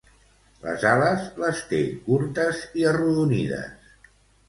Les 0.63 0.85
ales, 0.91 1.27
les 1.45 1.63
té 1.75 1.83
curtes 2.09 2.65
i 2.83 2.91
arrodonides. 2.97 3.97